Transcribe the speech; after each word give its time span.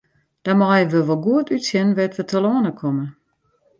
Dan 0.43 0.57
meie 0.61 0.85
we 0.93 0.99
wol 1.07 1.21
goed 1.25 1.49
útsjen 1.55 1.89
wêr't 1.97 2.17
we 2.17 2.23
telâne 2.31 2.71
komme. 2.79 3.05